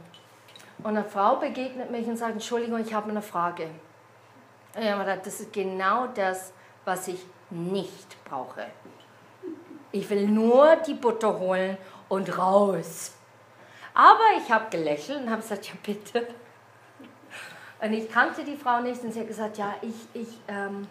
[0.80, 3.68] Und eine Frau begegnet mich und sagt, Entschuldigung, ich habe eine Frage.
[4.76, 6.54] Und ich habe gedacht, das ist genau das,
[6.86, 8.66] was ich nicht brauche.
[9.92, 11.78] Ich will nur die Butter holen
[12.10, 13.14] und raus.
[13.94, 16.28] Aber ich habe gelächelt und habe gesagt, ja bitte,
[17.82, 20.88] und ich kannte die Frau nicht und sie hat gesagt, ja, ich, ich, ähm,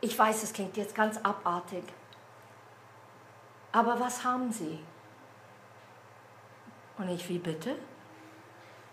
[0.00, 1.84] ich weiß, es klingt jetzt ganz abartig.
[3.70, 4.78] Aber was haben Sie?
[6.96, 7.76] Und ich, wie bitte?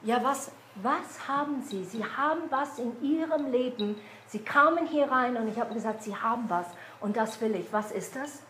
[0.01, 1.85] Ja, was, was haben Sie?
[1.85, 3.95] Sie haben was in Ihrem Leben.
[4.27, 6.67] Sie kamen hier rein und ich habe gesagt, Sie haben was
[6.99, 7.71] und das will ich.
[7.71, 8.41] Was ist das?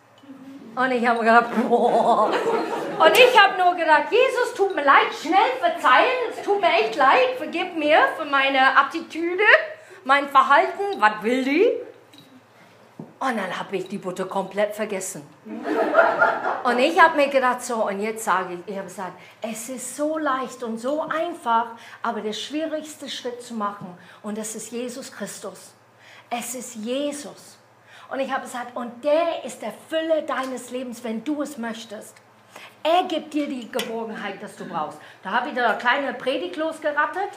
[0.75, 2.31] Und ich habe gedacht, boah.
[2.99, 6.95] Und ich habe nur gedacht, Jesus, tut mir leid, schnell verzeihen, es tut mir echt
[6.95, 9.43] leid, vergib mir für meine Attitüde,
[10.03, 11.71] mein Verhalten, was will die?
[13.19, 15.25] Und dann habe ich die Butter komplett vergessen.
[16.63, 19.95] Und ich habe mir gedacht, so, und jetzt sage ich, ich habe gesagt, es ist
[19.95, 21.67] so leicht und so einfach,
[22.01, 25.73] aber der schwierigste Schritt zu machen, und das ist Jesus Christus.
[26.29, 27.57] Es ist Jesus.
[28.09, 32.15] Und ich habe gesagt, und der ist der Fülle deines Lebens, wenn du es möchtest.
[32.83, 34.99] Er gibt dir die Geborgenheit, das du brauchst.
[35.23, 37.29] Da habe ich da eine kleine Predigt losgerattet,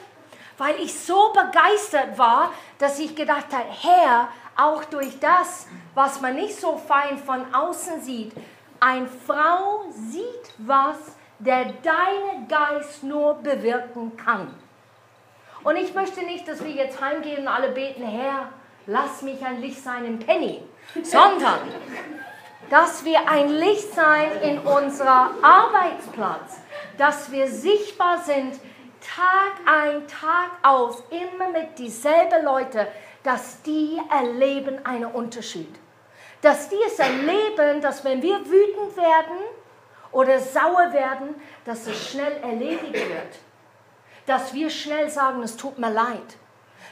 [0.59, 6.35] weil ich so begeistert war, dass ich gedacht habe, Herr, auch durch das, was man
[6.35, 8.33] nicht so fein von außen sieht,
[8.81, 10.97] eine Frau sieht was,
[11.39, 14.55] der deine Geist nur bewirken kann.
[15.63, 18.49] Und ich möchte nicht, dass wir jetzt heimgehen und alle beten, Herr,
[18.87, 20.63] lass mich ein Licht sein im Penny,
[21.03, 21.61] sondern
[22.71, 26.61] dass wir ein Licht sein in unserer Arbeitsplatz,
[26.99, 28.59] dass wir sichtbar sind,
[29.01, 32.89] Tag ein, Tag aus, immer mit dieselben Leute,
[33.23, 35.73] dass die erleben einen Unterschied.
[36.43, 39.39] Dass die es erleben, dass wenn wir wütend werden
[40.11, 43.39] oder sauer werden, dass es schnell erledigt wird.
[44.27, 46.37] Dass wir schnell sagen, es tut mir leid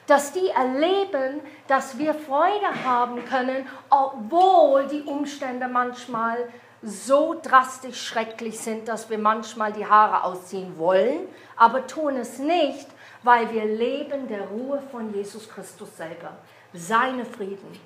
[0.06, 6.36] dass die erleben, dass wir Freude haben können, obwohl die Umstände manchmal
[6.82, 11.20] so drastisch schrecklich sind, dass wir manchmal die Haare ausziehen wollen,
[11.56, 12.86] aber tun es nicht,
[13.22, 16.32] weil wir leben der Ruhe von Jesus Christus selber,
[16.74, 17.80] seine Frieden.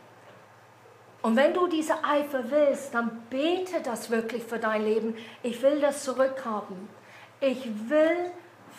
[1.23, 5.17] Und wenn du diese Eifer willst, dann bete das wirklich für dein Leben.
[5.43, 6.89] Ich will das zurückhaben.
[7.41, 8.31] Ich will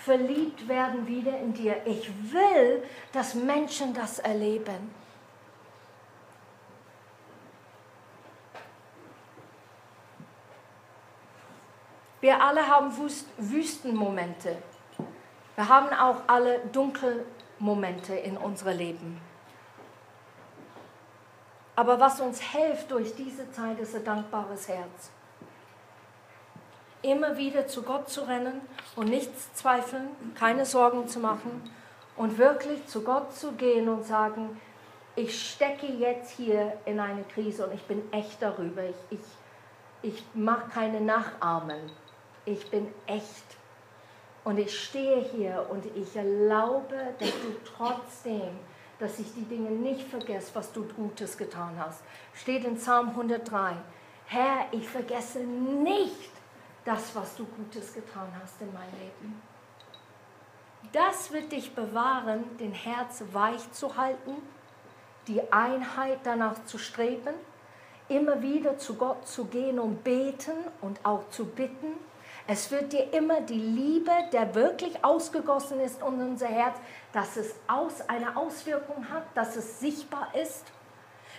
[0.10, 1.86] verliebt werden wieder in dir.
[1.86, 4.90] Ich will, dass Menschen das erleben.
[12.22, 12.92] Wir alle haben
[13.38, 14.58] Wüstenmomente.
[15.56, 19.22] Wir haben auch alle Dunkelmomente in unserem Leben.
[21.76, 25.12] Aber was uns hilft durch diese Zeit, ist ein dankbares Herz
[27.02, 28.62] immer wieder zu Gott zu rennen
[28.96, 31.62] und nichts zweifeln, keine Sorgen zu machen
[32.16, 34.60] und wirklich zu Gott zu gehen und sagen,
[35.16, 38.84] ich stecke jetzt hier in eine Krise und ich bin echt darüber.
[38.84, 41.92] Ich, ich, ich mache keine Nachahmen.
[42.46, 43.46] Ich bin echt.
[44.44, 48.60] Und ich stehe hier und ich erlaube, dass du trotzdem,
[49.00, 52.02] dass ich die Dinge nicht vergesse, was du Gutes getan hast.
[52.34, 53.74] Steht in Psalm 103.
[54.26, 56.32] Herr, ich vergesse nicht,
[56.90, 59.42] das, was du Gutes getan hast in meinem Leben.
[60.92, 64.36] Das wird dich bewahren, den Herz weich zu halten,
[65.28, 67.36] die Einheit danach zu streben,
[68.08, 71.94] immer wieder zu Gott zu gehen und beten und auch zu bitten.
[72.48, 76.76] Es wird dir immer die Liebe, der wirklich ausgegossen ist in unser Herz,
[77.14, 80.66] dass es aus, eine Auswirkung hat, dass es sichtbar ist.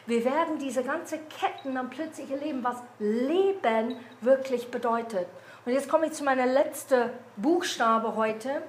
[0.06, 5.26] Wir werden diese ganzen Ketten dann plötzlich erleben, was Leben wirklich bedeutet.
[5.64, 8.62] Und jetzt komme ich zu meiner letzten Buchstabe heute.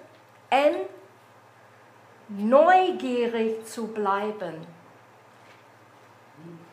[0.49, 0.75] N.
[2.27, 4.65] Neugierig zu bleiben.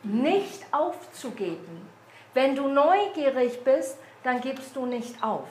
[0.02, 1.88] Nicht aufzugeben.
[2.34, 5.48] Wenn du neugierig bist, dann gibst du nicht auf.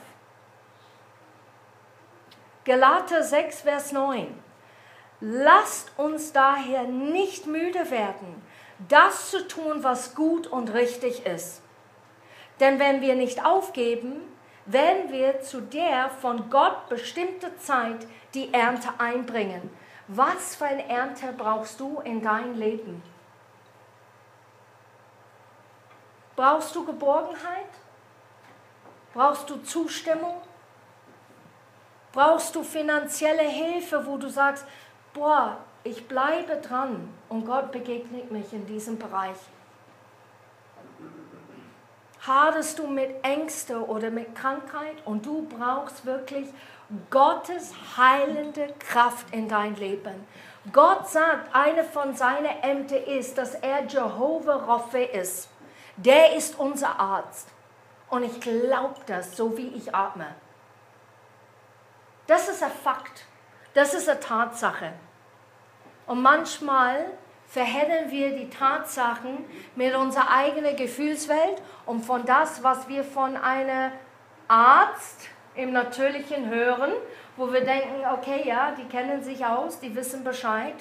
[2.65, 4.27] Galater 6, Vers 9.
[5.19, 8.41] Lasst uns daher nicht müde werden,
[8.89, 11.61] das zu tun, was gut und richtig ist.
[12.59, 14.21] Denn wenn wir nicht aufgeben,
[14.65, 19.69] werden wir zu der von Gott bestimmten Zeit die Ernte einbringen.
[20.07, 23.01] Was für eine Ernte brauchst du in dein Leben?
[26.35, 27.69] Brauchst du Geborgenheit?
[29.13, 30.41] Brauchst du Zustimmung?
[32.11, 34.65] Brauchst du finanzielle Hilfe, wo du sagst,
[35.13, 35.57] boah,
[35.87, 39.37] ich bleibe dran und Gott begegnet mich in diesem Bereich?
[42.27, 46.49] hadest du mit Ängste oder mit Krankheit und du brauchst wirklich
[47.09, 50.27] Gottes heilende Kraft in dein Leben.
[50.71, 55.49] Gott sagt, eine von seinen Ämtern ist, dass er Jehovah Rapha ist.
[55.95, 57.47] Der ist unser Arzt.
[58.09, 60.27] Und ich glaube das, so wie ich atme.
[62.25, 63.25] Das ist ein Fakt.
[63.73, 64.93] Das ist eine Tatsache.
[66.07, 67.05] Und manchmal
[67.47, 73.91] verheddern wir die Tatsachen mit unserer eigenen Gefühlswelt und von das, was wir von einem
[74.47, 76.91] Arzt im Natürlichen hören,
[77.35, 80.75] wo wir denken, okay, ja, die kennen sich aus, die wissen Bescheid.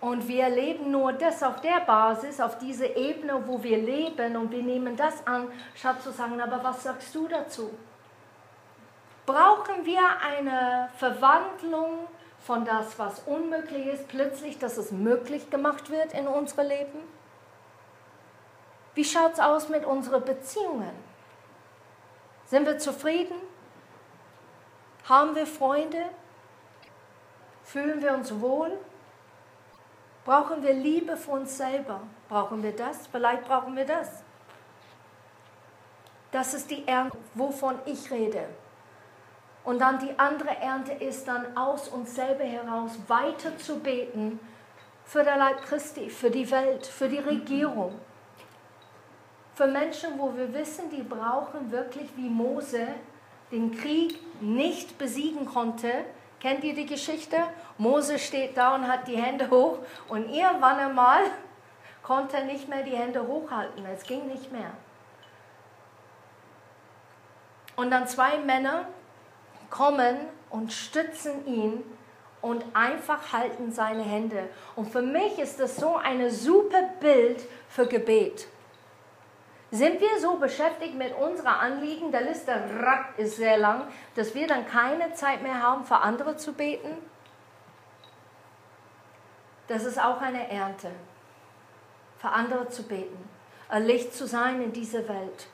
[0.00, 4.52] Und wir erleben nur das auf der Basis, auf dieser Ebene, wo wir leben und
[4.52, 7.70] wir nehmen das an, statt zu sagen, aber was sagst du dazu?
[9.26, 12.06] Brauchen wir eine Verwandlung
[12.40, 17.00] von das, was unmöglich ist, plötzlich, dass es möglich gemacht wird in unserem Leben?
[18.94, 20.92] Wie schaut es aus mit unseren Beziehungen?
[22.46, 23.36] Sind wir zufrieden?
[25.08, 26.04] Haben wir Freunde?
[27.64, 28.72] Fühlen wir uns wohl?
[30.24, 32.00] Brauchen wir Liebe für uns selber?
[32.28, 33.06] Brauchen wir das?
[33.06, 34.22] Vielleicht brauchen wir das.
[36.30, 38.48] Das ist die Ernte, wovon ich rede.
[39.68, 44.40] Und dann die andere Ernte ist dann aus uns selber heraus weiter zu beten
[45.04, 47.94] für der Leib Christi, für die Welt, für die Regierung.
[49.54, 52.88] Für Menschen, wo wir wissen, die brauchen wirklich wie Mose
[53.52, 55.90] den Krieg nicht besiegen konnte,
[56.40, 57.36] Kennt ihr die Geschichte?
[57.76, 61.24] Mose steht da und hat die Hände hoch und irgendwann einmal
[62.02, 63.84] konnte er nicht mehr die Hände hochhalten.
[63.92, 64.70] Es ging nicht mehr.
[67.76, 68.86] Und dann zwei Männer
[69.70, 70.16] kommen
[70.50, 71.84] und stützen ihn
[72.40, 74.48] und einfach halten seine Hände.
[74.76, 78.48] Und für mich ist das so ein super Bild für Gebet.
[79.70, 82.52] Sind wir so beschäftigt mit unserer Anliegen, der Liste
[83.18, 83.82] ist sehr lang,
[84.14, 86.96] dass wir dann keine Zeit mehr haben, für andere zu beten?
[89.66, 90.90] Das ist auch eine Ernte,
[92.16, 93.28] für andere zu beten,
[93.68, 95.48] ein Licht zu sein in dieser Welt.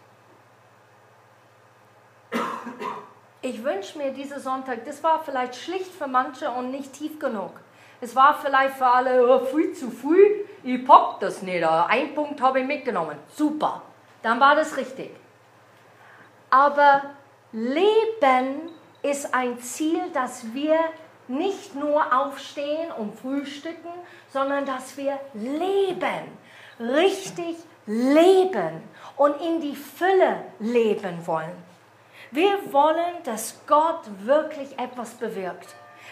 [3.45, 7.53] Ich wünsche mir diesen Sonntag, das war vielleicht schlicht für manche und nicht tief genug.
[8.01, 11.63] Es war vielleicht für alle oh, viel zu früh, ich pack das nicht.
[11.63, 13.19] Ein Punkt habe ich mitgenommen.
[13.37, 13.83] Super
[14.25, 15.11] dann war das richtig.
[16.51, 17.03] Aber
[17.53, 18.71] Leben
[19.03, 20.79] ist ein Ziel, dass wir
[21.29, 23.93] nicht nur aufstehen und frühstücken,
[24.33, 26.39] sondern dass wir leben,
[26.81, 28.83] richtig leben
[29.17, 31.64] und in die Fülle leben wollen.
[32.35, 35.69] Wir wollen, dass Gott wirklich etwas bewirkt.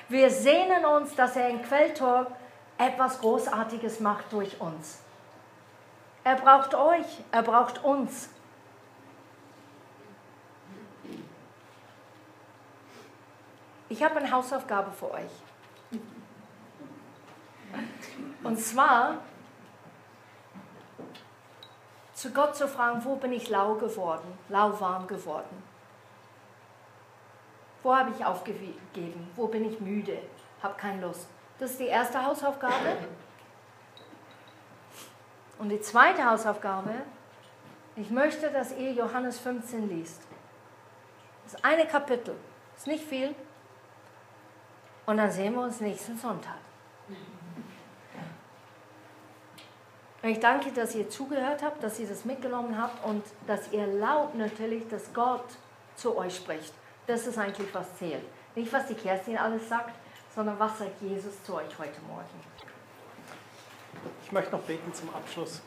[0.08, 2.28] Wir sehnen uns, dass er in Quelltor
[2.78, 5.00] etwas Großartiges macht durch uns.
[6.22, 8.28] Er braucht euch, er braucht uns.
[13.88, 15.32] Ich habe eine Hausaufgabe für euch.
[18.44, 19.18] Und zwar
[22.14, 25.71] zu Gott zu fragen, wo bin ich lau geworden, lauwarm geworden?
[27.82, 29.30] Wo habe ich aufgegeben?
[29.34, 30.18] Wo bin ich müde?
[30.62, 31.28] Habe keine Lust.
[31.58, 32.96] Das ist die erste Hausaufgabe.
[35.58, 36.92] Und die zweite Hausaufgabe,
[37.96, 40.22] ich möchte, dass ihr Johannes 15 liest.
[41.44, 42.34] Das ist eine Kapitel,
[42.76, 43.34] ist nicht viel.
[45.06, 46.56] Und dann sehen wir uns nächsten Sonntag.
[50.24, 54.36] Ich danke, dass ihr zugehört habt, dass ihr das mitgenommen habt und dass ihr laut
[54.36, 55.44] natürlich, dass Gott
[55.96, 56.72] zu euch spricht.
[57.12, 58.24] Das ist eigentlich, was zählt.
[58.54, 59.92] Nicht, was die Kerstin alles sagt,
[60.34, 62.24] sondern was sagt Jesus zu euch heute Morgen.
[64.24, 65.60] Ich möchte noch beten zum Abschluss.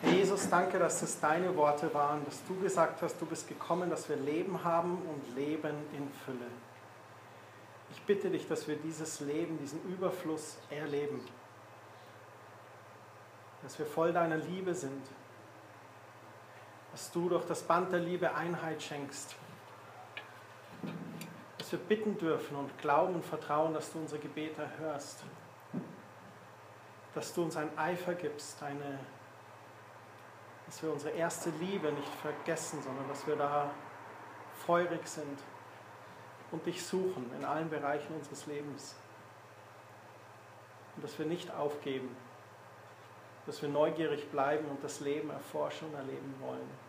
[0.00, 3.90] Herr Jesus, danke, dass es deine Worte waren, dass du gesagt hast, du bist gekommen,
[3.90, 6.46] dass wir Leben haben und Leben in Fülle.
[7.90, 11.20] Ich bitte dich, dass wir dieses Leben, diesen Überfluss erleben.
[13.64, 15.04] Dass wir voll deiner Liebe sind.
[16.92, 19.34] Dass du durch das Band der Liebe Einheit schenkst.
[21.74, 25.24] Wir bitten dürfen und glauben und vertrauen, dass du unsere Gebete hörst
[27.14, 28.98] dass du uns einen Eifer gibst, eine,
[30.66, 33.70] dass wir unsere erste Liebe nicht vergessen, sondern dass wir da
[34.66, 35.38] feurig sind
[36.50, 38.96] und dich suchen in allen Bereichen unseres Lebens.
[40.96, 42.14] Und dass wir nicht aufgeben,
[43.46, 46.83] dass wir neugierig bleiben und das Leben erforschen und erleben wollen.